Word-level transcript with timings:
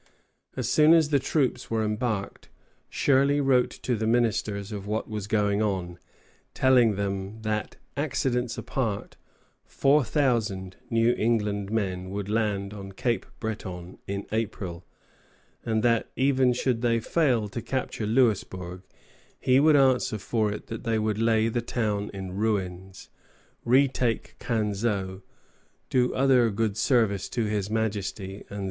As 0.57 0.67
soon 0.67 0.95
as 0.95 1.09
the 1.09 1.19
troops 1.19 1.69
were 1.69 1.85
embarked, 1.85 2.49
Shirley 2.89 3.39
wrote 3.39 3.69
to 3.83 3.95
the 3.95 4.07
ministers 4.07 4.71
of 4.71 4.87
what 4.87 5.07
was 5.07 5.27
going 5.27 5.61
on, 5.61 5.99
telling 6.55 6.95
them 6.95 7.43
that, 7.43 7.75
accidents 7.95 8.57
apart, 8.57 9.15
four 9.63 10.03
thousand 10.03 10.75
New 10.89 11.11
England 11.19 11.69
men 11.71 12.09
would 12.09 12.29
land 12.29 12.73
on 12.73 12.93
Cape 12.93 13.27
Breton 13.39 13.99
in 14.07 14.25
April, 14.31 14.83
and 15.63 15.83
that, 15.83 16.09
even 16.15 16.51
should 16.51 16.81
they 16.81 16.99
fail 16.99 17.47
to 17.49 17.61
capture 17.61 18.07
Louisbourg, 18.07 18.81
he 19.39 19.59
would 19.59 19.75
answer 19.75 20.17
for 20.17 20.51
it 20.51 20.65
that 20.65 20.83
they 20.83 20.97
would 20.97 21.19
lay 21.19 21.47
the 21.47 21.61
town 21.61 22.09
in 22.11 22.31
ruins, 22.31 23.09
retake 23.63 24.35
Canseau, 24.39 25.21
do 25.91 26.11
other 26.15 26.49
good 26.49 26.75
service 26.75 27.29
to 27.29 27.45
his 27.45 27.69
Majesty, 27.69 27.97
and 28.23 28.29
then 28.29 28.41
come 28.41 28.41
safe 28.41 28.49
home. 28.49 28.59